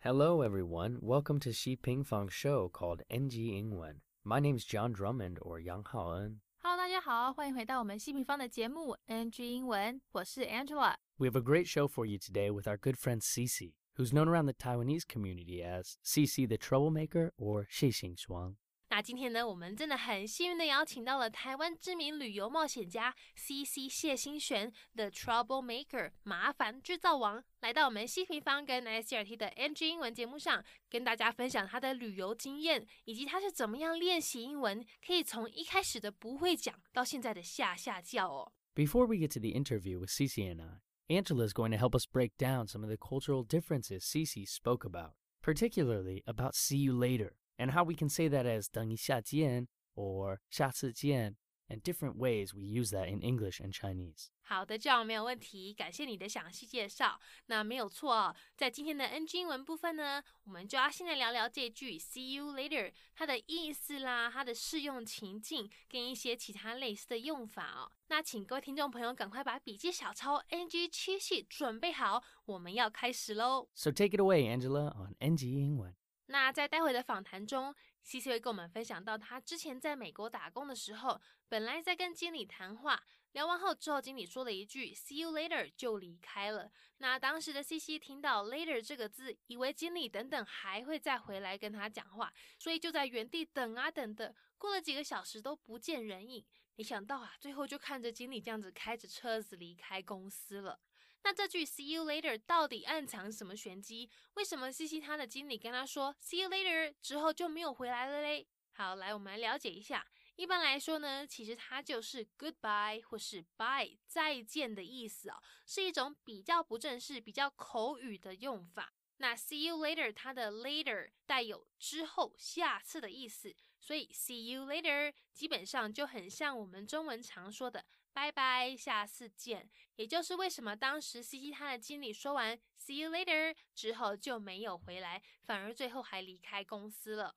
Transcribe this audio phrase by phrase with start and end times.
[0.00, 0.98] Hello, everyone.
[1.00, 4.02] Welcome to Xi Ping Fang show called NG 英文.
[4.22, 6.40] My name's John Drummond or Yang Haoen.
[6.62, 10.94] Hello，大家好，欢迎回到我们西平方的节目 NG 英文，我是 Angela。
[11.16, 14.28] We have a great show for you today with our good friend Cici, who's known
[14.28, 18.56] around the Taiwanese community as Cici the Troublemaker or 谢星双。
[19.01, 38.51] 今天呢，我们真的很幸运的邀请到了台湾知名旅游冒险家 CC 谢新璇 The Trouble Maker 麻烦制造王，来到我们西平方跟 SCRT 的 NG 英文节目上，跟大家分享他的旅游经验，以及他是怎么样练习英文，可以从一开始的不会讲到现在的下下叫哦。
[38.75, 40.41] Before we get to the interview with C.C.
[40.43, 44.03] and I, Angela is going to help us break down some of the cultural differences
[44.03, 44.45] C.C.
[44.45, 49.68] spoke about, particularly about see you later and how we can say that as 等一下见
[49.94, 51.36] or 下次见
[51.68, 54.26] and different ways we use that in English and Chinese.
[54.46, 57.18] 好的，这样没有问题，感谢你的详细介绍。
[57.46, 67.90] 那没有错哦，在今天的 NG 英文部分呢，我们就要先来聊聊这句 “see you later” 它的意思啦，它的适用情境跟一些其他类似的用法哦。
[68.08, 73.70] 那请各位听众朋友赶快把笔记小抄 NG 七系准备好，我们要开始喽。
[73.74, 75.94] So take it away, Angela, on NG 英文。
[76.31, 86.71] 那在待会的访谈中西西会跟我们分享到他之前在美国打工的时候，本来在跟经理谈话，聊完后之后，经理说了一句 “see you later” 就离开了。
[86.97, 96.45] 那当时的西西听到 “later” 这个字，以为经理等等还会再回来跟他讲话，所以就在原地等啊等的，过了几个小时都不见人影。
[96.75, 100.79] 没想到啊，最后就看着经理这样子开着车子离开公司了。
[101.23, 104.09] 那这句 “see you later” 到底暗藏什么玄机？
[104.35, 108.47] 为什么西西他的经理跟他说 “see you later” 之后就没有回来了嘞？
[108.71, 110.07] 好，来我们来了解一下。
[110.37, 118.93] 一般来说呢，其实它就是 goodbye 或是 bye 再见的意思哦，是一种比较不正式、比较口语的用法。
[119.17, 127.83] 那 see you later 它的 later 带有之后、下次的意思，所以 see you later 基本上就很像我们中文常说的
[128.13, 129.69] 拜拜，下次见。
[129.95, 137.35] 也就是为什么当时 C C 他的经理说完 see you later 之后就没有回来，反而最后还离开公司了。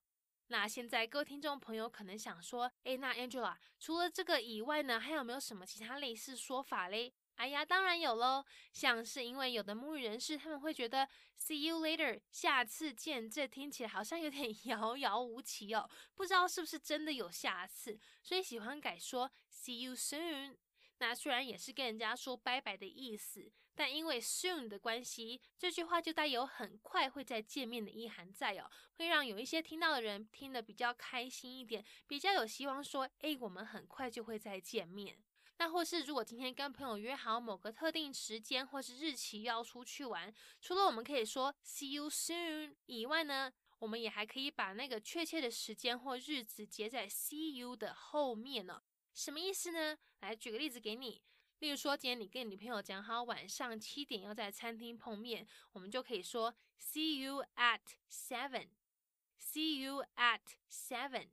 [0.49, 7.15] 那现在各位听众朋友可能想说，诶，那 Angela 除了这个以外呢，还有没有什么其他类似说法嘞？
[7.37, 20.57] 哎呀，当然有喽，像是因为有的母语人士他们会觉得 see you later 下次见，这听起来好像有点 遥遥无期哦，不知道是不是真的有下次，所以喜欢改说 see you soon。
[20.99, 35.19] 那虽然也是跟人家说拜拜的意思，但因为 soon 的关系，这句话就带有很快会再见面的意涵在哦，会让有一些听到的人听得比较开心一点，比较有希望说，诶，我们很快就会再见面。
[35.63, 48.83] 那或是如果今天跟朋友约好某个特定时间或是日期要出去玩，除了我们可以说 see you soon 以外呢，我们也还可以把那个确切的时间或日子接在 see you 的后面呢。
[49.15, 49.97] 什么意思呢？
[50.19, 51.23] 来举个例子给你，
[51.61, 61.29] 例如说今天你跟你朋友讲好晚上七点要在餐厅碰面，我们就可以说 see you at seven，see you at seven。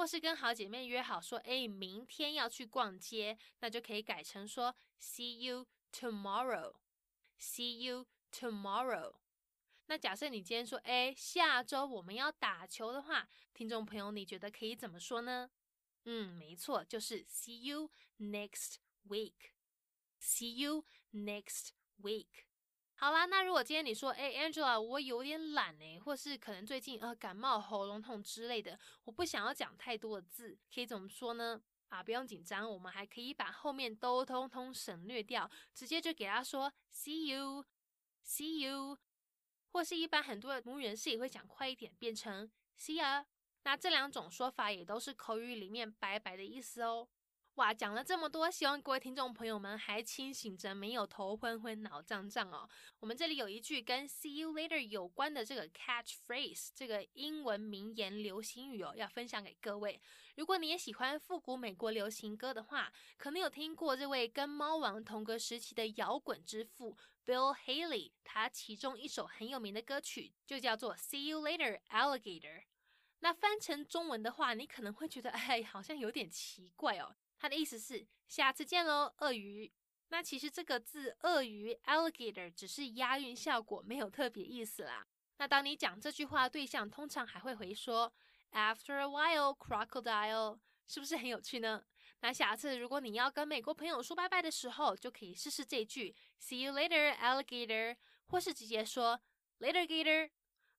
[0.00, 9.16] 或是跟好姐妹约好说，哎，明天要去逛街，那就可以改成说 see you tomorrow，see you tomorrow。
[9.88, 15.50] 那假设你今天说，哎，下周我们要打球的话，听众朋友，你觉得可以怎么说呢？
[16.06, 19.52] 嗯，没错，就是 see you next week。
[20.18, 22.46] See you next week。
[23.00, 31.62] 好啦，那如果今天你说，哎，Angela，我有点懒哎，或是可能最近呃感冒、喉咙痛之类的，我不想要讲太多的字，可以怎么说呢？
[31.88, 38.98] 啊，不用紧张，我们还可以把后面都通通省略掉，直接就给他说 see you，see you，
[39.72, 43.24] 或是一般很多的母语人士也会讲快一点，变成 see ya。
[43.62, 47.08] 那这两种说法也都是口语里面拜拜的意思哦。
[47.60, 52.66] 哇，讲了这么多，希望各位听众朋友们还清醒着，没有头昏昏、脑胀胀哦。
[53.00, 60.00] 我们这里有一句跟 “see you later” 有关的这个 catchphrase，这个英文名言流行语哦，要分享给各位。
[60.36, 66.96] 如果你也喜欢复古美国流行歌的话，可能有听过这位跟猫王同个时期的摇滚之父
[67.26, 72.62] Bill Haley，他其中一首很有名的歌曲就叫做 “See you later, alligator”。
[73.22, 77.14] 那翻成中文的话，你可能会觉得，哎，好像有点奇怪哦。
[77.40, 79.72] 它的意思是下次见喽，鳄鱼。
[80.10, 85.06] 那其实这个字鳄鱼 alligator 只是押韵效果，没有特别意思啦。
[85.38, 88.12] 那当你讲这句话对象，通常还会回说
[88.52, 91.82] after a while crocodile，是不是很有趣呢？
[92.20, 97.96] 那下次如果你要跟美国朋友说拜拜的时候，就可以试试这句 see you later alligator，
[98.26, 99.18] 或是直接说
[99.60, 100.28] later gator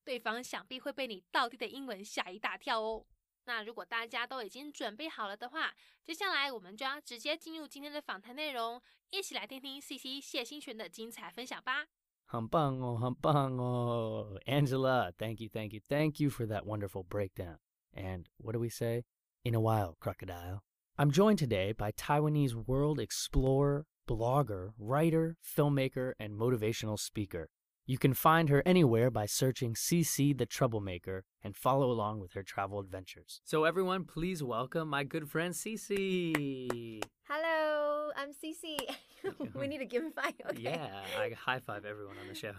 [0.04, 3.08] 对方想必会被你倒地的英文吓一大跳哦。
[3.52, 5.74] 那如果大家都已经准备好了的话，
[6.06, 11.86] 接下来我们就要直接进入今天的访谈内容，一起来听听 C C 谢新璇的精彩分享吧。
[12.24, 17.58] 很棒哦，很棒哦，Angela，thank you，thank you，thank you for that wonderful breakdown.
[17.94, 19.04] And what do we say?
[19.44, 20.62] In a while, crocodile.
[20.96, 27.50] I'm joined today by Taiwanese world explorer, blogger, writer, filmmaker, and motivational speaker,
[27.88, 32.44] you can find her anywhere by searching CC the Troublemaker and follow along with her
[32.44, 33.42] travel adventures.
[33.44, 37.02] So, everyone, please welcome my good friend CC.
[37.28, 38.78] Hello, I'm CC.
[39.56, 40.34] we need to give him five.
[40.52, 40.62] Okay.
[40.62, 42.54] Yeah, I high five everyone on the show.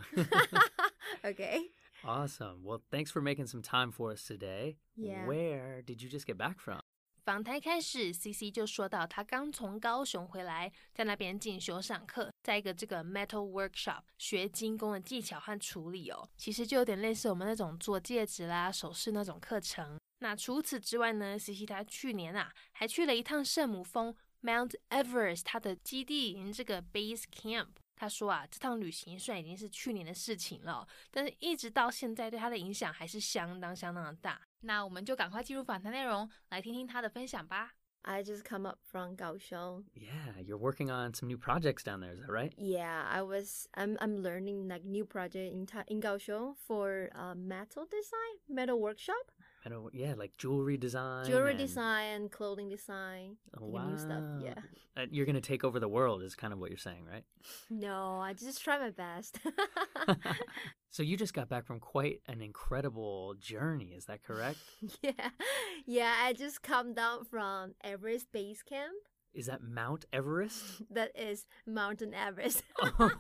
[1.25, 1.67] okay.
[2.05, 2.61] awesome.
[2.65, 4.77] Well, thanks for making some time for us today.
[4.97, 5.27] Yeah.
[5.27, 6.81] Where did you just get back from?
[7.25, 19.97] 访谈开始，CC 就说到他刚从高雄回来，在那边进修上课，在一个这个 metal workshop 学精工的技巧和处理哦，其实就有点类似我们那种做戒指啦、首饰那种课程。
[20.19, 27.69] 那除此之外呢，CC 他去年啊还去了一趟圣母峰 Mount Everest，它的基地这个 base camp。
[28.03, 34.41] 他说啊，这趟旅行虽然已经是去年的事情了，但是一直到现在对他的影响还是相当相当的大。
[34.63, 37.75] 那我们就赶快进入访谈内容，来听听他的分享吧。
[38.05, 39.85] I just come up from Kaohsiung.
[39.95, 42.53] Yeah, you're working on some new projects down there, is that right?
[42.57, 43.69] Yeah, I was.
[43.75, 43.97] I'm.
[43.99, 49.31] I'm learning like new project in Ta- in Kaohsiung for uh, metal design, metal workshop,
[49.65, 51.25] I don't, yeah, like jewelry design.
[51.27, 54.23] jewelry and- design, clothing design, Oh, like new stuff.
[54.43, 54.55] Yeah.
[54.97, 57.25] Uh, you're going to take over the world, is kind of what you're saying, right?
[57.71, 59.39] No, I just try my best.
[60.91, 64.59] so you just got back from quite an incredible journey, is that correct?
[65.03, 65.13] yeah,
[65.87, 66.13] yeah.
[66.23, 68.93] I just come down from Everest Base Camp.
[69.33, 70.83] Is that Mount Everest?
[70.91, 72.63] That is Mountain Everest.
[72.83, 73.13] Oh,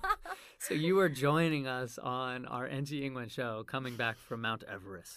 [0.58, 5.16] so you are joining us on our NG Ingwen show coming back from Mount Everest.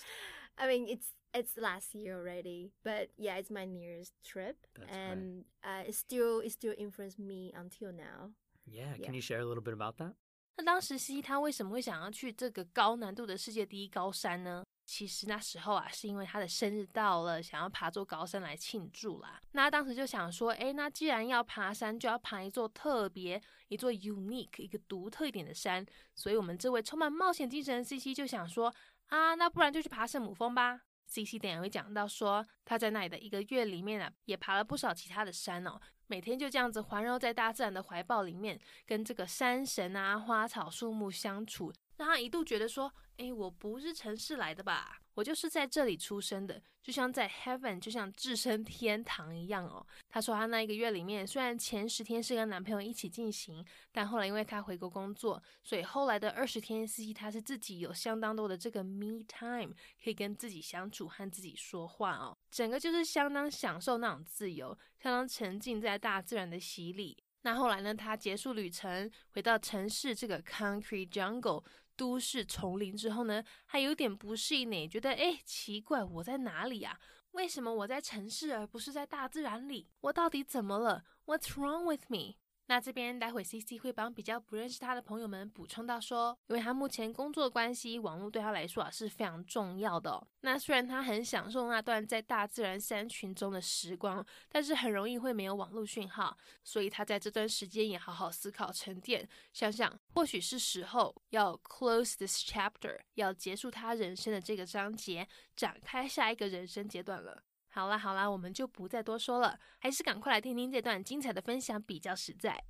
[0.56, 5.12] I mean, it's it's last year already, but yeah, it's my nearest trip, That's right.
[5.12, 8.32] and uh, it still it still influenced me until now.
[8.66, 9.12] Yeah, can Yeah.
[9.14, 10.14] you share a little bit about that?
[10.56, 14.62] 那当时西西他为什么会想要去这个高难度的世界第一高山呢？
[14.84, 19.40] 其实那时候啊，是因为他的生日到了，想要爬座高山来庆祝啦。
[19.52, 25.86] 那他当时就想说，诶，那既然要爬山，就要爬一座特别、一座 unique、一个独特一点的山。
[26.16, 28.74] 所以，我们这位充满冒险精神的 C C 就想说，
[29.07, 30.81] 啊，那不然就去爬圣母峰吧。
[31.07, 35.79] C C 等一下会讲到说，他在那里的一个月里面啊，也爬了不少其他的山哦。
[36.07, 44.99] 每天就这样子环绕在大自然的怀抱里面，跟这个山神啊、花草树木相处，让他一度觉得说：“诶，我不是城市来的吧？
[45.13, 59.73] 我就是在这里出生的，就像在 heaven，就像置身天堂一样哦。”他说他那一个月里面，虽然前十天是跟男朋友一起进行，但后来因为他回国工作，所以后来的二十天，司机他是自己有相当多的这个 me time，
[60.03, 67.17] 可以跟自己相处和自己说话哦，整个就是相当享受那种自由，相当沉浸在大自然的洗礼。
[67.43, 67.93] 那后来呢？
[67.93, 71.63] 他结束旅程，回到城市这个 concrete jungle
[71.95, 76.99] 都市丛林之后呢，还有点不适应呢，觉得诶奇怪，我在哪里啊？
[77.31, 79.89] 为什么我在城市而不是在大自然里？
[80.01, 82.35] 我到底怎么了？What's wrong with me？
[82.67, 90.27] 那这边待会 C C 会帮比较不认识他的朋友们补充到说，因为他目前工作关系，网络对他来说啊是非常重要的、哦。
[90.41, 107.43] 那虽然他很享受那段在大自然山群中的时光，但是很容易会没有网络讯号，所以他在这段时间也好好思考沉淀，想想或许是时候要 close this chapter，要结束他人生的这个章节，展开下一个人生阶段了。
[107.74, 112.64] 好啦好啦，我们就不再多说了，还是赶快来听听这段精彩的分享比较实在。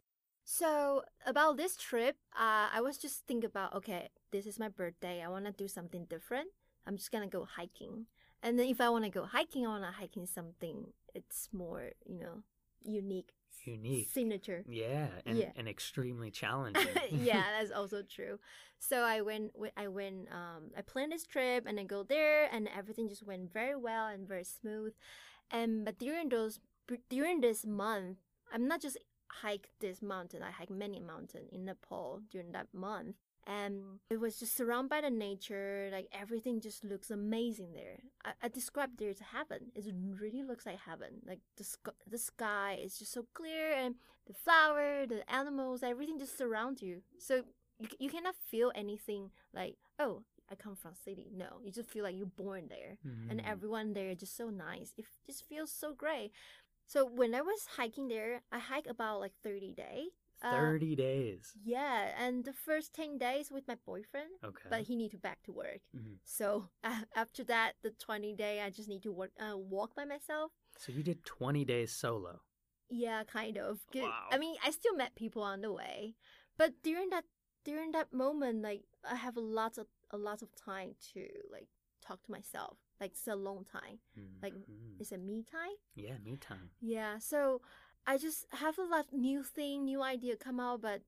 [0.45, 5.23] So about this trip, uh, I was just thinking about okay, this is my birthday.
[5.23, 6.49] I want to do something different.
[6.85, 8.07] I'm just gonna go hiking,
[8.43, 10.93] and then if I want to go hiking, I want to hiking something.
[11.15, 12.43] It's more, you know,
[12.83, 14.10] unique, Unique.
[14.12, 14.64] signature.
[14.68, 15.52] Yeah, and, Yeah.
[15.56, 16.88] and extremely challenging.
[17.12, 18.40] yeah, that's also true.
[18.80, 22.68] So I went, I went, um, I planned this trip and I go there, and
[22.76, 24.94] everything just went very well and very smooth.
[25.52, 26.60] And but during those,
[27.10, 28.18] during this month,
[28.54, 28.98] I'm not just
[29.28, 30.42] hike this mountain.
[30.44, 33.16] I hike many mountain in Nepal during that month.
[33.48, 38.00] And it was just surrounded by the nature, like everything just looks amazing there.
[38.24, 39.72] I, I described there as heaven.
[39.76, 39.86] It
[40.20, 41.22] really looks like heaven.
[41.26, 46.18] Like the sky, the sky is just so clear, and the flower, the animals, everything
[46.18, 47.04] just surrounds you.
[47.20, 47.44] So
[47.80, 51.30] you, you cannot feel anything like, oh, I come from city.
[51.32, 52.98] No, you just feel like you're born there.
[53.30, 53.48] And Mhm.
[53.48, 54.94] everyone there is just so nice.
[54.98, 56.32] It just feels so great.
[56.88, 59.74] So when I was hiking there, I hiked about like 30
[60.42, 61.54] Uh, 30 days.
[61.64, 64.70] Yeah, and the first 10 days with my boyfriend, Okay.
[64.70, 65.82] but he need to back to work.
[65.96, 66.20] Mhm.
[66.24, 70.06] So uh, after that, the 20 day, I just need to work, uh, walk by
[70.06, 70.52] myself.
[70.78, 72.42] So you did 20 days solo.
[72.90, 73.80] Yeah, kind of.
[73.96, 74.28] Wow.
[74.32, 76.16] I mean, I still met people on the way,
[76.58, 77.26] but during that
[77.64, 81.68] during that moment, like I have a lot of a lot of time to like
[82.02, 82.78] talk to myself.
[83.02, 84.00] Like it's a long time.
[84.44, 85.00] Like Mhm.
[85.00, 85.76] it's a me time.
[85.96, 86.70] yeah, me time.
[86.80, 87.18] Yeah.
[87.20, 87.62] So
[88.08, 91.02] I just have a lot new thing, new idea come out, but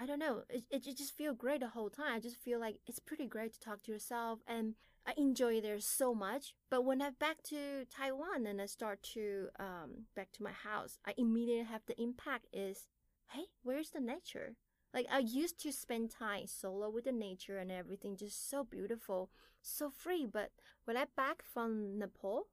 [0.00, 0.44] I don't know.
[0.48, 2.14] It it, just feel great the whole time.
[2.14, 4.74] I just feel like it's pretty great to talk to yourself and.
[5.06, 9.48] I enjoy there so much, but when I back to Taiwan and I start to
[9.58, 12.88] um back to my house, I immediately have the impact is,
[13.30, 14.56] hey, where's the nature?
[14.92, 19.30] Like I used to spend time solo with the nature and everything, just so beautiful,
[19.62, 20.26] so free.
[20.26, 20.50] But
[20.84, 22.48] when I back from Nepal,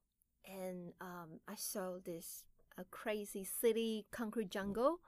[0.46, 2.44] and um, I saw this
[2.78, 5.00] a crazy city, concrete jungle,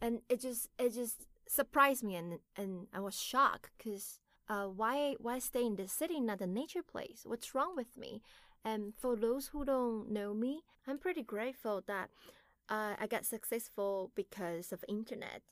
[0.00, 5.14] and it just it just surprised me, and and I was shocked because uh, why
[5.20, 7.22] why stay in the city, not the nature place?
[7.24, 8.22] What's wrong with me?
[8.64, 12.10] And for those who don't know me, I'm pretty grateful that
[12.68, 15.42] uh, I got successful because of internet.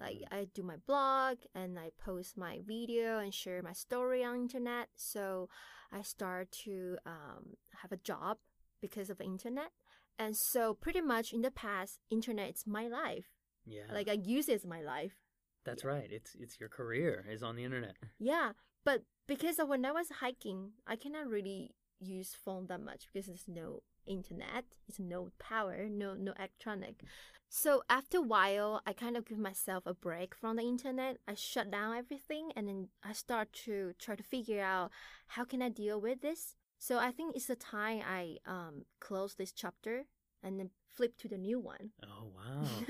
[0.00, 0.28] Like Mhm.
[0.30, 4.88] I do my blog and I post my video and share my story on internet.
[4.96, 5.48] So
[5.92, 8.38] I start to um, have a job
[8.80, 9.70] because of internet.
[10.18, 13.26] And so pretty much in the past, internet's my life.
[13.66, 13.92] yeah.
[13.92, 15.16] Like I use it as my life.
[15.64, 16.08] That's right.
[16.10, 17.96] It's it's your career is on the internet.
[18.18, 18.52] Yeah,
[18.84, 23.26] but because of when I was hiking, I cannot really use phone that much because
[23.26, 27.02] there's no internet, it's no power, no no electronic.
[27.48, 31.18] So after a while, I kind of give myself a break from the internet.
[31.26, 34.90] I shut down everything and then I start to try to figure out
[35.28, 36.56] how can I deal with this.
[36.78, 40.04] So I think it's the time I um close this chapter
[40.42, 41.90] and then flip to the new one.
[42.02, 42.86] Oh wow.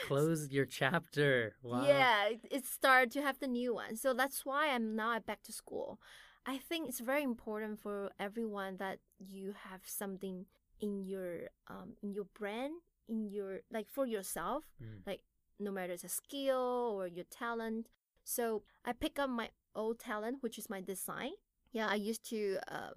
[0.00, 1.56] Close your chapter.
[1.62, 1.80] Wow.
[1.80, 3.96] Yeah, it, it started to have the new one.
[3.96, 6.00] So that's why I'm now back to school.
[6.46, 10.46] I think it's very important for everyone that you have something
[10.80, 12.74] in your um in your brand,
[13.08, 15.02] in your like for yourself, Mm.
[15.06, 15.22] like
[15.58, 17.88] no matter it's a skill or your talent.
[18.24, 21.32] So I pick up my old talent, which is my design.
[21.74, 22.94] Yeah, I used to uh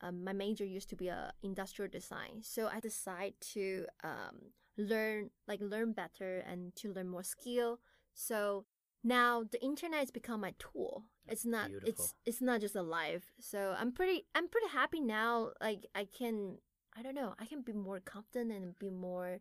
[0.00, 2.42] um, my major used to be a industrial design.
[2.42, 7.80] So I decided to um, learn like learn better and to learn more skill.
[8.14, 8.64] So
[9.02, 11.04] now the internet has become my tool.
[11.26, 11.88] It's not Beautiful.
[11.88, 13.32] it's it's not just a life.
[13.40, 15.50] So I'm pretty I'm pretty happy now.
[15.60, 16.58] Like I can
[16.96, 19.40] I don't know, I can be more confident and be more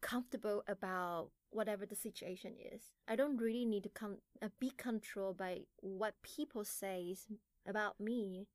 [0.00, 2.82] comfortable about whatever the situation is.
[3.08, 7.26] I don't really need to come uh, be controlled by what people says
[7.68, 8.46] about me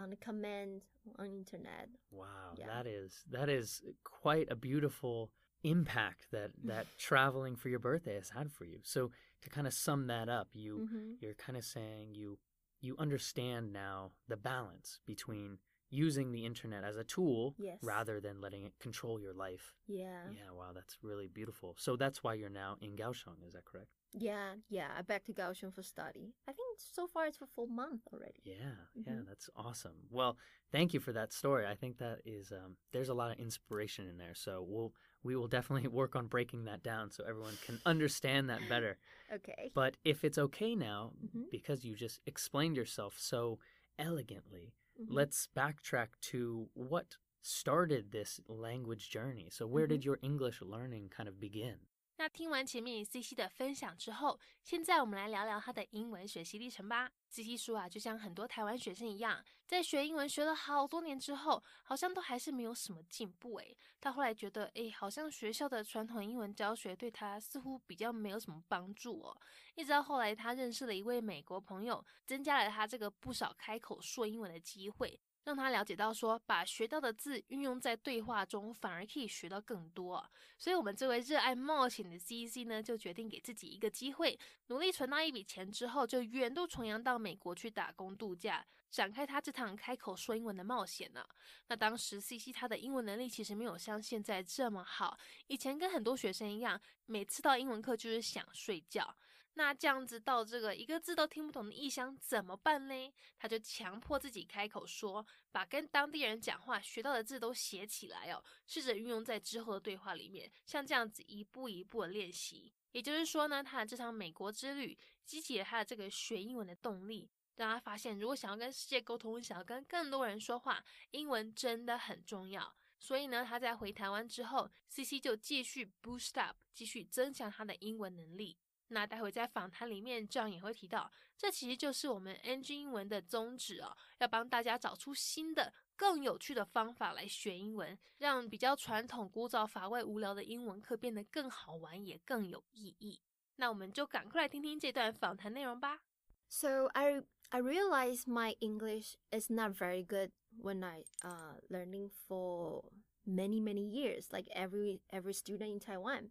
[0.00, 0.82] on the comment
[1.18, 1.88] on internet.
[2.10, 2.66] Wow, Yeah.
[2.66, 5.30] that is that is quite a beautiful
[5.64, 8.78] impact that that traveling for your birthday has had for you.
[8.82, 9.10] So
[9.42, 12.38] to kind of sum that up, you hmm you're kind of saying you
[12.80, 15.58] you understand now the balance between
[15.90, 17.78] using the internet as a tool Yes.
[17.82, 19.74] rather than letting it control your life.
[19.86, 20.26] Yeah.
[20.32, 21.74] Yeah, wow, that's really beautiful.
[21.78, 23.90] So that's why you're now in Kaohsiung, is that correct?
[24.14, 25.00] Yeah, yeah.
[25.02, 26.34] Back to Kaohsiung for study.
[26.46, 28.40] I think so far it's for full month already.
[28.44, 29.26] Yeah, yeah, Mhm.
[29.26, 30.06] that's awesome.
[30.10, 30.36] Well,
[30.70, 31.66] thank you for that story.
[31.66, 34.34] I think that is um, there's a lot of inspiration in there.
[34.34, 34.92] So we'll
[35.22, 38.98] we will definitely work on breaking that down so everyone can understand that better.
[39.32, 39.70] Okay.
[39.74, 41.44] But if it's okay now, Mhm.
[41.50, 43.58] because you just explained yourself so
[43.98, 45.06] elegantly, Mhm.
[45.08, 49.48] let's backtrack to what started this language journey.
[49.50, 51.78] So where did your English learning kind of begin?
[52.22, 57.10] 那听完前面 C C 的分享之后，现在我们来聊聊他的英文学习历程吧。
[57.28, 63.76] C C 说啊，就像很多台湾学生一样，在学英文学了好多年之后，好像都还是没有什么进步诶。
[64.00, 69.36] 他后来觉得，诶，好像学校的传统英文教学对他似乎比较没有什么帮助哦。
[69.74, 75.20] 一直到后来，他认识了一位美国朋友，增加了他这个不少开口说英文的机会。
[75.44, 80.24] 让他了解到说，把学到的字运用在对话中，反而可以学到更多。
[80.56, 91.26] 所以，我们这位热爱冒险的 C C 呢，就决定给自己一个机会，努力存到一笔钱之后，就远渡重洋到美国去打工度假，展开他这趟开口说英文的冒险呢。
[91.66, 95.18] 那当时 C C 他的英文能力其实没有像现在这么好，
[95.48, 99.16] 以前跟很多学生一样，每次到英文课就是想睡觉。
[99.54, 103.12] 那这样子到这个一个字都听不懂的异乡怎么办呢？
[103.38, 112.72] 他就强迫自己开口说，把跟当地人讲话学到的字都写起来哦，试着运用在之后的对话里面，像这样子一步一步的练习。
[112.92, 122.74] 也就是说呢，他的这场美国之旅激起了他的这个学英文的动力，让他发现，如果想要跟世界沟通，想要跟更多人说话，英文真的很重要。
[122.98, 128.56] 所以呢，他在回台湾之后，CC 就继续 boost up，继续增强他的英文能力。
[128.92, 143.20] 那待会在访谈里面，这样也会提到，这其实就是我们 NG 英文的宗旨哦，要帮大家找出新的、更有趣的方法来学英文，让比较传统、枯燥、乏味、无聊的英文课变得更好玩，也更有意义。
[143.56, 146.00] 那我们就赶快来听听这段访谈内容吧。
[146.48, 152.90] So I I realize my English is not very good when I uh learning for
[153.24, 156.30] many many years, like every every student in Taiwan.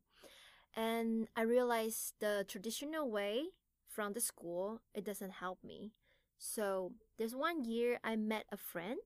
[0.76, 3.46] And I realized the traditional way
[3.88, 5.92] from the school it doesn't help me.
[6.38, 9.00] So there's one year I met a friend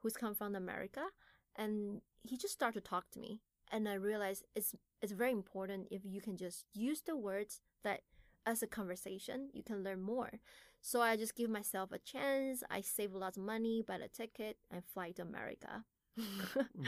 [0.00, 1.06] who's come from America
[1.54, 5.88] and he just started to talk to me and I realized it's it's very important
[5.90, 8.00] if you can just use the words that
[8.46, 10.30] as a conversation you can learn more.
[10.80, 12.62] So I just give myself a chance.
[12.70, 15.84] I save a lot of money, buy a ticket, and fly to America.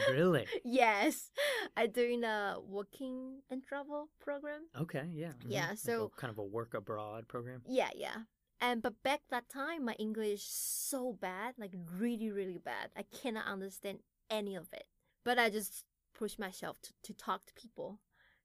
[0.09, 0.45] Really?
[0.65, 1.31] yes,
[1.77, 4.61] I'm doing a working and travel program.
[4.79, 5.33] Okay, yeah.
[5.39, 5.49] mhm.
[5.49, 7.61] Yeah, Like so- kind of a work abroad program.
[7.67, 8.23] Yeah, yeah.
[8.61, 12.89] And but back that time, my English so bad, like really, really bad.
[12.95, 14.83] I cannot understand any of it.
[15.23, 17.99] But I just push myself to, to talk to people.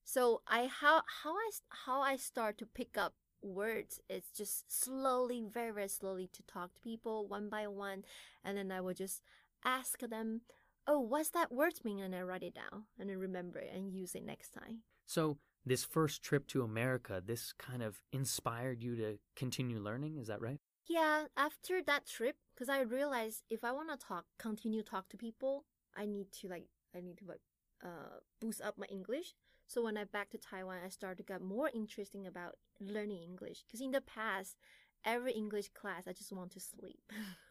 [0.04, 1.50] So I how how I
[1.86, 6.74] how I start to pick up words is just slowly, very very slowly to talk
[6.74, 8.04] to people one by one,
[8.44, 9.20] and then I will just
[9.64, 10.42] ask them,
[10.86, 13.92] "Oh, what's that word mean?" And I write it down and I remember it and
[13.92, 14.82] use it next time.
[15.06, 20.28] So, this first trip to America, this kind of inspired you to continue learning, is
[20.28, 20.60] that right?
[20.86, 25.16] Yeah, after that trip, because I realized if I want to talk, continue talk to
[25.16, 25.64] people,
[25.96, 27.40] I need to like, I need to like,
[27.82, 29.34] uh, boost up my English.
[29.66, 33.64] So when I back to Taiwan, I started to get more interesting about learning English.
[33.66, 34.56] Because in the past,
[35.04, 37.00] every English class, I just want to sleep.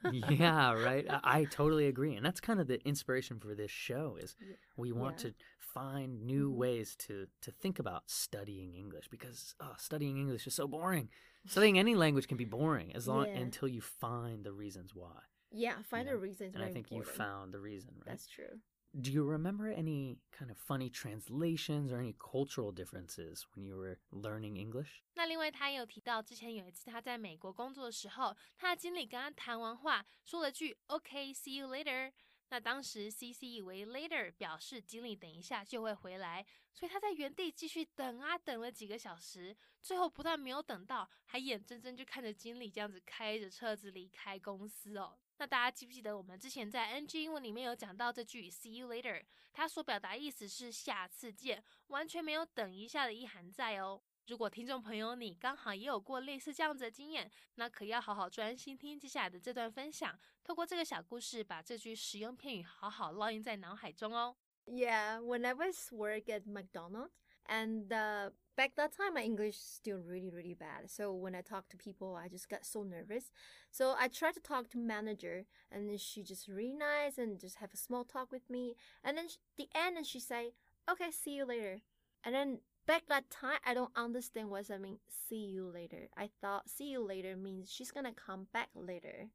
[0.30, 1.06] yeah, right.
[1.10, 4.18] I, I totally agree, and that's kind of the inspiration for this show.
[4.22, 4.56] Is Yeah.
[4.78, 5.30] we want Yeah.
[5.32, 6.56] to find new Mhm.
[6.56, 11.10] ways to to think about studying English because oh, studying English is so boring.
[11.46, 13.40] Studying any language can be boring as long Yeah.
[13.40, 15.20] until you find the reasons why.
[15.56, 16.16] yeah, find Yeah.
[16.16, 16.48] a reason.
[16.48, 18.06] is And I think you found the reason, right?
[18.08, 18.60] That's true.
[18.95, 23.99] Do you remember any kind of funny translations or any cultural differences when you were
[24.11, 25.03] learning English?
[25.15, 32.13] 那另外，他也有提到，之前有一次他在美国工作的时候，他的经理跟他谈完话，说了句 “OK，see、you later”。
[32.51, 45.19] 那当时 CC 以为 later 表示经理等一下就会回来，所以他在原地继续等啊等了几个小时，最后不但没有等到，还眼睁睁就看着经理这样子开着车子离开公司哦。
[45.38, 54.02] 那大家记不记得我们之前在 NG 英文里面有讲到这句 “see you later”，它所表达意思是下次见，完全没有等一下的意涵在哦。
[54.28, 64.36] 如果听众朋友你刚好也有过类似这样子的经验，那可要好好专心听接下来的这段分享，透过这个小故事，把这句实用片语好好烙印在脑海中哦。
[64.66, 67.10] Yeah, when I was work at McDonald's,
[67.48, 70.90] and uh, back that time, my English is still really, really bad.
[70.90, 73.32] So when I talk to people, I just got so nervous.
[73.72, 77.58] So I tried to talk to manager, and then she just really nice and just
[77.58, 78.76] have a small talk with me.
[79.04, 80.54] And then sh- the end, and she say,
[80.90, 81.82] "Okay, see you later."
[82.24, 85.00] And then back that time, I don't understand what I mean.
[85.30, 86.10] See you later.
[86.18, 89.30] I thought see you later means she's gonna come back later.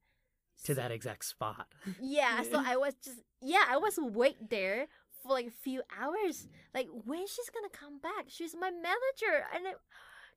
[0.64, 1.68] To that exact spot.
[2.00, 4.86] Yeah, so I was just yeah, I was wait there
[5.22, 6.48] for like a few hours.
[6.74, 8.26] Like when she's gonna come back?
[8.28, 9.66] She's my manager, and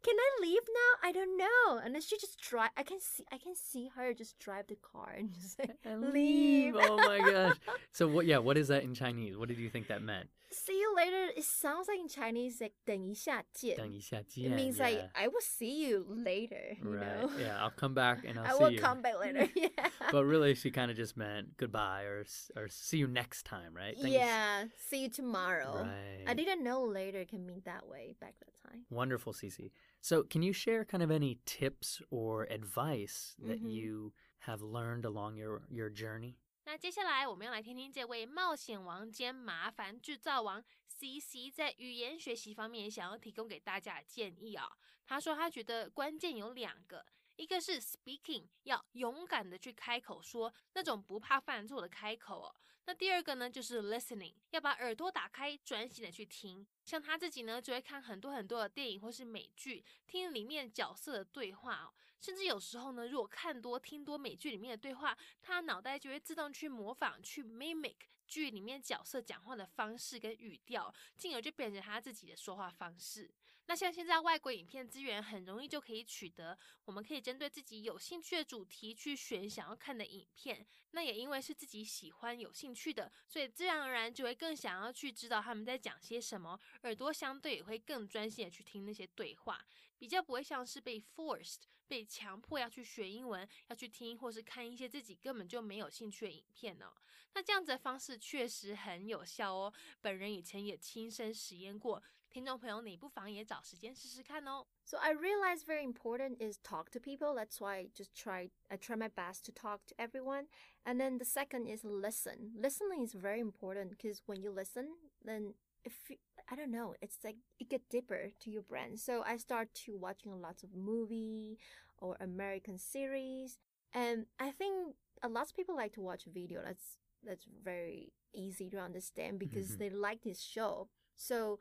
[0.03, 1.09] can I leave now?
[1.09, 1.79] I don't know.
[1.85, 2.71] And then she just drive.
[2.77, 6.13] I can see I can see her just drive the car and just like And
[6.13, 6.75] leave.
[6.77, 7.57] Oh my gosh.
[7.93, 9.37] So what yeah, what is that in Chinese?
[9.37, 10.29] What did you think that meant?
[10.53, 11.27] see you later.
[11.37, 14.85] It sounds like in Chinese like 等一下见.等一下 It 见, means yeah.
[14.85, 16.77] like I will see you later.
[16.83, 17.21] You right.
[17.23, 17.31] know.
[17.39, 18.79] Yeah, I'll come back and I'll I see will you.
[18.81, 19.49] come back later.
[19.57, 19.91] Yeah.
[20.13, 23.75] But really she kind of just meant goodbye or s- or see you next time,
[23.75, 23.97] right?
[24.01, 24.65] Thank you s- yeah.
[24.79, 25.83] See you tomorrow.
[25.83, 26.25] Right.
[26.27, 28.87] I didn't know later can mean that way back that time.
[28.89, 29.73] Wonderful, Cece.
[30.01, 33.71] So, can you share kind of any tips or advice that Mhm.
[33.71, 34.13] you
[34.47, 36.37] have learned along your your journey?
[36.65, 44.69] 那接下来我们要来听听这位冒险王兼麻烦制造王 CC 在语言学习方面想要提供给大家的建议啊、
[45.05, 47.05] 他说他觉得关键有两个，
[47.36, 52.56] 一个是 speaking 要勇敢的去开口说，那种不怕犯错的开口哦。
[52.86, 56.66] 那第二个呢，就是 listening，要把耳朵打开，专心的去听。
[56.84, 61.94] 像他自己呢，就会看很多很多的电影或是美剧，听里面角色的对话哦。
[62.20, 67.96] 甚至有时候呢，如果看多听多美剧里面的对话，他脑袋就会自动去模仿、去 mimic，
[68.28, 73.32] 剧里面角色讲话的方式跟语调，进而就变成他自己的说话方式。
[73.68, 80.66] 那像现在外国影片资源很容易就可以取得，我们可以针对自己有兴趣的主题去选想要看的影片。
[80.92, 89.66] 那也因为是自己喜欢、有兴趣的，所以自然而然就会更想要去知道他们在讲些什么，耳朵相对也会更专心的去听那些对话，
[89.98, 96.92] 比较不会像是被 forced 被强迫要去学英文，要去听或是看一些自己根本就没有兴趣的影片呢。
[97.34, 102.04] 那这样子的方式确实很有效哦，本人以前也亲身实验过。
[102.31, 104.67] 听众朋友，你不妨也找时间试试看哦。
[104.85, 107.35] So I realize very important is talk to people.
[107.35, 110.49] That's why I just try I try my best to talk to everyone.
[110.85, 112.53] And then the second is listen.
[112.55, 116.19] Listening is very important because when you listen, then if you,
[116.51, 118.97] I don't know, it's like you get deeper to your brain.
[118.99, 121.59] So I start to watching lots of movie
[121.99, 123.59] or American series,
[123.95, 126.61] and I think a lot of people like to watch video.
[126.63, 129.79] That's that's very easy to understand because Mhm.
[129.79, 130.91] they like this show.
[131.15, 131.59] So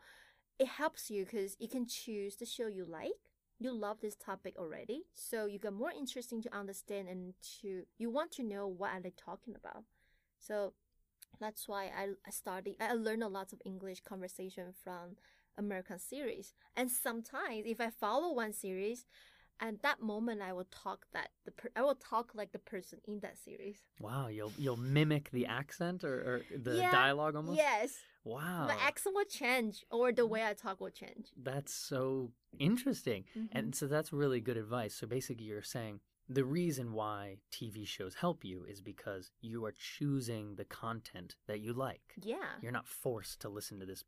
[0.60, 3.12] it helps you because you can choose the show you like.
[3.58, 8.10] You love this topic already, so you get more interesting to understand and to you
[8.10, 9.84] want to know what are they talking about.
[10.38, 10.72] So
[11.40, 15.16] that's why I, I started I learned a lot of English conversation from
[15.58, 16.54] American series.
[16.76, 19.04] And sometimes if I follow one series,
[19.60, 22.98] at that moment I will talk that the per, I will talk like the person
[23.06, 23.78] in that series.
[24.00, 25.50] Wow, you'll you'll mimic the mm.
[25.50, 27.58] accent or, or the Yeah, dialogue almost.
[27.58, 28.66] Yes, Wow.
[28.66, 31.28] my accent will change or the way I talk will change.
[31.36, 33.24] That's so interesting.
[33.36, 33.48] Mhm.
[33.52, 34.94] And so that's really good advice.
[34.94, 39.72] So basically, you're saying the reason why TV shows help you is because you are
[39.72, 42.14] choosing the content that you like.
[42.22, 44.04] yeah, You're not forced to listen to this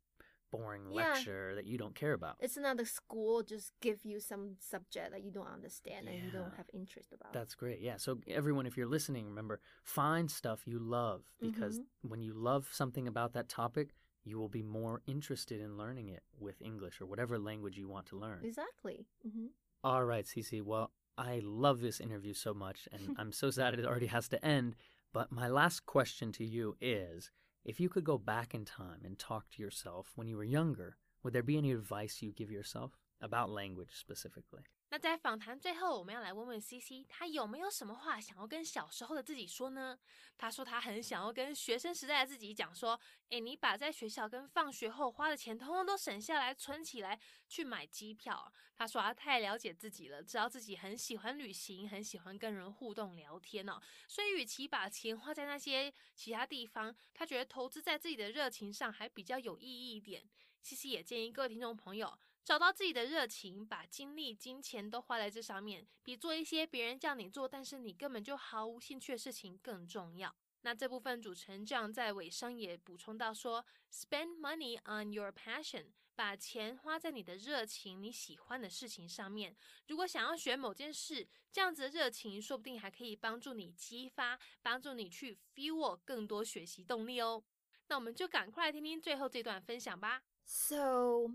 [0.51, 1.09] boring Yeah.
[1.13, 2.35] lecture that you don't care about.
[2.39, 6.29] it's not the school just give you some subject that you don't understand and you
[6.29, 7.33] don't have interest about.
[7.33, 7.79] That's great.
[7.81, 7.97] Yeah.
[7.97, 12.09] So everyone, if you're listening, remember find stuff you love because Mm-hmm.
[12.09, 16.23] when you love something about that topic, you will be more interested in learning it
[16.39, 18.39] with English or whatever language you want to learn.
[18.43, 19.05] exactly.
[19.23, 19.47] hmm
[19.83, 20.61] All right, Cece.
[20.61, 24.45] Well, I love this interview so much, and I'm so sad it already has to
[24.45, 24.75] end.
[25.13, 27.31] But my last question to you is
[27.65, 30.97] if you could go back in time and talk to yourself when you were younger,
[31.21, 34.63] would there be any advice you give yourself about language specifically?
[34.93, 39.97] 那在访谈最后，我们要来问问 C C，他有没有什么话想要跟小时候的自己说呢？
[40.37, 53.81] 他说他很想要跟学生时代的自己讲说：“诶，你把在学校跟放学后花的钱，通通都省下来，存起来去买机票。”他说他太了解自己了，知道自己很喜欢旅行，很喜欢跟人互动聊天哦。
[54.07, 60.29] 所以，与其把钱花在那些其他地方，他觉得投资在自己的热情上还比较有意义一点。
[60.61, 62.15] C C 也建议各位听众朋友。
[62.43, 70.35] 找到自己的热情，把精力、金钱都花在这上面，比做一些别人叫你做，但是你根本就毫无兴趣的事情更重要。
[70.61, 79.55] 那这部分主持人这样在尾声也补充到说：“Spend money on your passion，把钱花在你的热情、你喜欢的事情上面。
[79.87, 87.43] 如果想要学某件事，这样子的热情说不定还可以帮助你激发，帮助你去 fuel 更多学习动力哦。
[87.87, 90.23] 那我们就赶快来听听最后这段分享吧。
[90.45, 91.29] So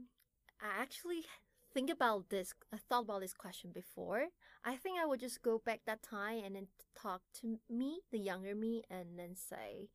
[0.61, 1.25] I actually
[1.73, 2.55] think about this.
[2.73, 4.27] I thought about this question before.
[4.65, 6.67] I think I would just go back that time and then
[7.01, 9.89] talk to me, the younger me, and then say,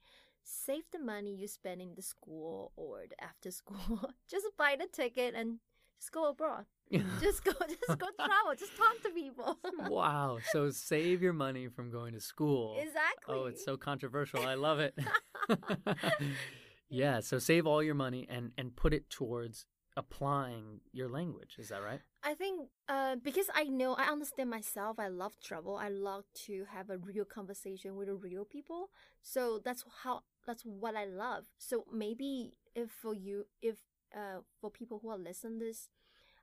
[0.43, 4.09] save the money you spend in the school or the after school.
[4.29, 5.59] just buy the ticket and
[5.99, 6.65] just go abroad.
[7.21, 8.53] just go, just go travel.
[8.57, 9.57] Just talk to people.
[9.89, 10.37] wow.
[10.51, 12.77] So save your money from going to school.
[12.79, 13.35] exactly.
[13.35, 14.45] Oh, it's so controversial.
[14.45, 14.97] I love it.
[16.89, 21.55] yeah, so save all your money and and put it towards applying your language.
[21.59, 22.01] Is that right?
[22.23, 25.75] I think uh, because I know I understand myself, I love travel.
[25.75, 28.89] I love to have a real conversation with real people.
[29.21, 31.45] So that's how that's what I love.
[31.57, 33.77] So maybe if for you, if
[34.15, 35.89] uh, for people who are listening this,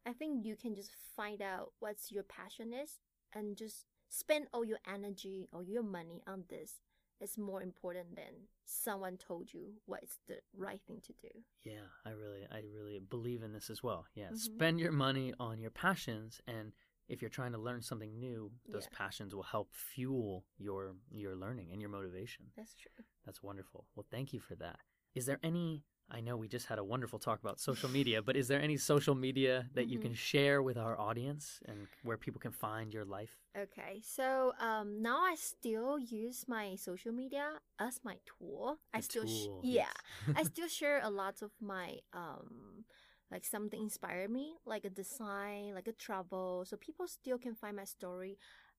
[0.07, 2.99] I think you can just find out what's your passion is
[3.35, 6.81] and just spend all your energy or your money on this.
[7.21, 11.29] It's more important than someone told you what is the right thing to do.
[11.65, 14.07] Yeah, I really I really believe in this as well.
[14.15, 14.39] Yeah, Mhm.
[14.39, 16.73] spend your money on your passions and
[17.09, 18.97] if you're trying to learn something new, those Yeah.
[18.97, 22.53] passions will help fuel your your learning and your motivation.
[22.57, 23.05] That's true.
[23.25, 23.89] That's wonderful.
[23.95, 24.81] Well, thank you for that.
[25.15, 28.37] Is there any I know we just had a wonderful talk about social media, but
[28.37, 30.03] is there any social media that you Mhm.
[30.03, 33.39] can share with our audience and where people can find your life?
[33.57, 38.79] Okay, so um, now I still use my social media as my tool.
[38.95, 39.93] I The still, sh- tool, yeah, yes.
[40.37, 42.85] I still share a lot of my um,
[43.31, 46.65] like something inspire me, like a design, like a travel.
[46.65, 48.39] So people still can find my story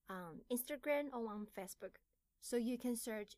[0.10, 1.96] on Instagram or on Facebook.
[2.42, 3.36] So you can search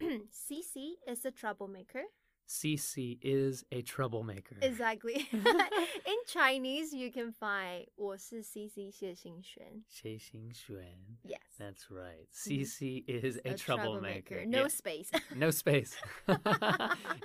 [0.30, 2.02] CC is a troublemaker.
[2.47, 4.57] CC is a troublemaker.
[4.61, 5.25] Exactly.
[5.31, 9.85] In Chinese, you can find 我是 CC 谢欣璇.
[9.87, 10.97] 谢欣璇.
[11.23, 11.39] Yes.
[11.57, 12.27] That's right.
[12.33, 14.45] CC is a, troublemaker.
[14.45, 14.67] No Yeah.
[14.67, 15.09] space.
[15.33, 15.95] no space.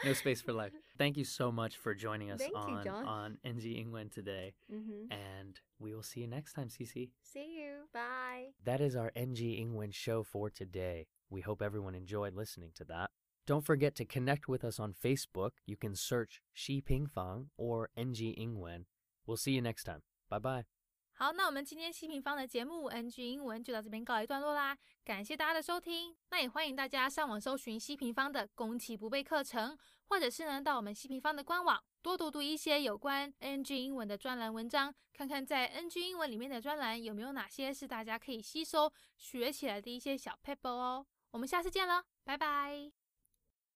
[0.04, 0.72] no space for life.
[0.96, 3.04] Thank you so much for joining us Thank you, on John.
[3.06, 4.54] on NG Ingwen today.
[4.70, 7.10] hmm And we will see you next time, CC.
[7.24, 7.88] See you.
[7.92, 8.52] Bye.
[8.64, 11.08] That is our NG Ingwen show for today.
[11.30, 13.10] We hope everyone enjoyed listening to that.
[13.50, 15.52] Don't forget to connect with us on Facebook.
[15.64, 18.86] You can search Xi Pingfang or NG Ingwen.
[19.24, 20.02] We'll see you next time.
[20.28, 20.64] Bye bye.
[21.18, 26.14] 好，那我们今天西平方的节目 NG 英文就到这边告一段落啦，感谢大家的收听。
[26.30, 41.06] 那也欢迎大家上网搜寻西平方的攻其不备课程，或者是呢到我们西平方的官网多读读一些有关 NG 英文的专栏文章，看看在 NG 英文里面的专栏有没有哪些是大家可以吸收学起来的一些小 paper 哦。
[41.30, 42.99] 我们下次见了，拜拜。